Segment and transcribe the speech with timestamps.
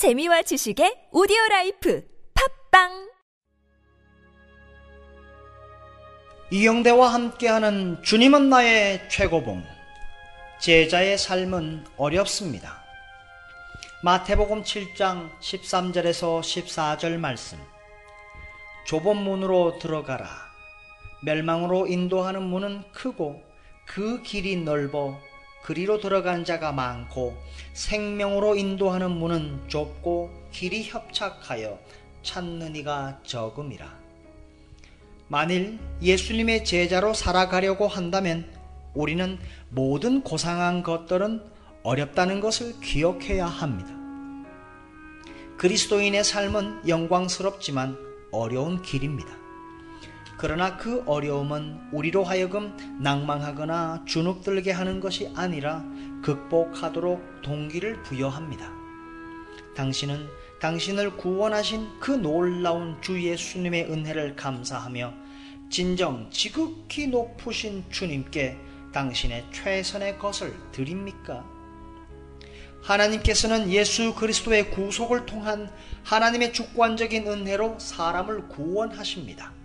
[0.00, 2.02] 재미와 지식의 오디오 라이프
[2.70, 3.10] 팟빵
[6.50, 9.62] 이영대와 함께하는 주님은 나의 최고봉.
[10.58, 12.82] 제자의 삶은 어렵습니다.
[14.02, 17.58] 마태복음 7장 13절에서 14절 말씀.
[18.86, 20.30] 좁은 문으로 들어가라.
[21.26, 23.42] 멸망으로 인도하는 문은 크고
[23.84, 25.20] 그 길이 넓어
[25.62, 27.36] 그리로 들어간 자가 많고
[27.74, 31.78] 생명으로 인도하는 문은 좁고 길이 협착하여
[32.22, 34.00] 찾는 이가 적음이라.
[35.28, 38.50] 만일 예수님의 제자로 살아가려고 한다면
[38.94, 41.42] 우리는 모든 고상한 것들은
[41.82, 43.94] 어렵다는 것을 기억해야 합니다.
[45.56, 47.96] 그리스도인의 삶은 영광스럽지만
[48.32, 49.39] 어려운 길입니다.
[50.40, 55.84] 그러나 그 어려움은 우리로 하여금 낭망하거나 주눅들게 하는 것이 아니라
[56.22, 58.72] 극복하도록 동기를 부여합니다.
[59.76, 60.26] 당신은
[60.58, 65.12] 당신을 구원하신 그 놀라운 주 예수님의 은혜를 감사하며
[65.68, 68.56] 진정 지극히 높으신 주님께
[68.94, 71.44] 당신의 최선의 것을 드립니까?
[72.80, 75.70] 하나님께서는 예수 그리스도의 구속을 통한
[76.02, 79.59] 하나님의 주권적인 은혜로 사람을 구원하십니다.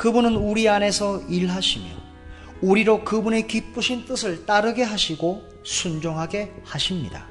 [0.00, 1.84] 그분은 우리 안에서 일하시며
[2.62, 7.26] 우리로 그분의 기쁘신 뜻을 따르게 하시고 순종하게 하십니다.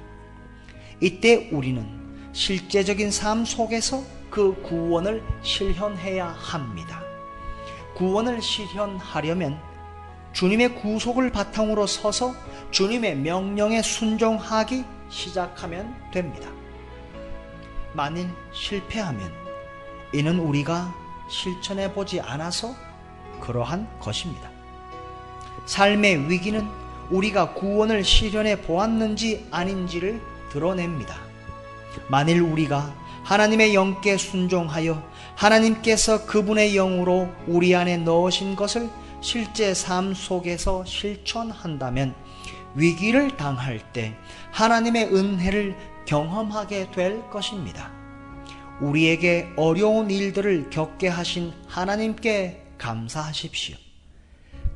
[1.02, 1.84] 이때 우리는
[2.31, 7.02] 실제적인 삶 속에서 그 구원을 실현해야 합니다.
[7.95, 9.59] 구원을 실현하려면
[10.33, 12.36] 주님의 구속을 바탕으로 서서
[12.70, 16.48] 주님의 명령에 순종하기 시작하면 됩니다.
[17.94, 19.33] 만일 실패하면
[20.14, 22.76] 이는 우리가 실천해 보지 않아서
[23.40, 24.50] 그러한 것입니다.
[25.66, 26.68] 삶의 위기는
[27.10, 31.16] 우리가 구원을 실현해 보았는지 아닌지를 드러냅니다.
[32.08, 35.04] 만일 우리가 하나님의 영께 순종하여
[35.36, 38.90] 하나님께서 그분의 영으로 우리 안에 넣으신 것을
[39.22, 42.16] 실제 삶 속에서 실천한다면
[42.76, 44.16] 위기를 당할 때
[44.52, 45.76] 하나님의 은혜를
[46.06, 47.92] 경험하게 될 것입니다.
[48.82, 53.76] 우리에게 어려운 일들을 겪게 하신 하나님께 감사하십시오.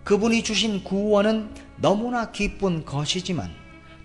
[0.03, 3.50] 그분이 주신 구원은 너무나 기쁜 것이지만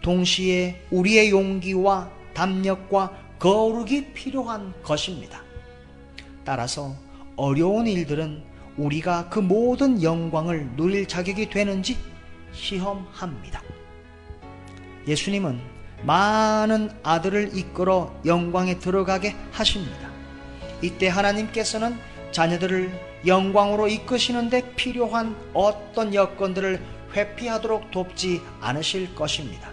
[0.02, 3.10] 동시에 우리의 용기와 담력과
[3.40, 5.42] 거룩이 필요한 것입니다.
[6.44, 6.94] 따라서
[7.36, 8.42] 어려운 일들은
[8.76, 11.96] 우리가 그 모든 영광을 누릴 자격이 되는지
[12.52, 13.62] 시험합니다.
[15.06, 20.08] 예수님은 많은 아들을 이끌어 영광에 들어가게 하십니다.
[20.80, 21.98] 이때 하나님께서는
[22.30, 26.80] 자녀들을 영광으로 이끄시는데 필요한 어떤 여건들을
[27.14, 29.70] 회피하도록 돕지 않으실 것입니다.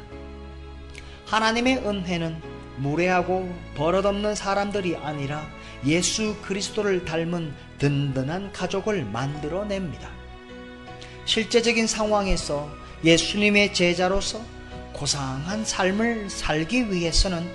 [1.27, 2.41] 하나님의 은혜는
[2.77, 5.45] 무례하고 버릇없는 사람들이 아니라
[5.85, 10.09] 예수 그리스도를 닮은 든든한 가족을 만들어냅니다.
[11.25, 12.69] 실제적인 상황에서
[13.03, 14.41] 예수님의 제자로서
[14.95, 17.45] 고상한 삶을 살기 위해서는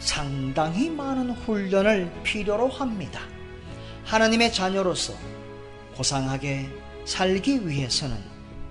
[0.00, 3.20] 상당히 많은 훈련을 필요로 합니다.
[4.04, 5.14] 하나님의 자녀로서
[5.94, 6.68] 고상하게
[7.04, 8.16] 살기 위해서는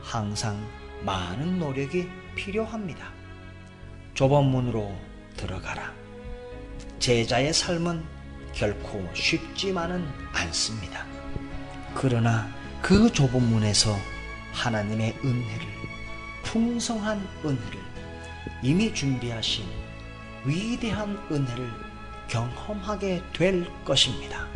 [0.01, 0.61] 항상
[1.03, 3.13] 많은 노력이 필요합니다.
[4.13, 4.93] 좁은 문으로
[5.37, 5.93] 들어가라.
[6.99, 8.03] 제자의 삶은
[8.51, 11.05] 결코 쉽지만은 않습니다.
[11.95, 13.95] 그러나 그 좁은 문에서
[14.51, 15.67] 하나님의 은혜를,
[16.43, 17.96] 풍성한 은혜를
[18.61, 19.65] 이미 준비하신
[20.45, 21.69] 위대한 은혜를
[22.27, 24.47] 경험하게 될 것입니다.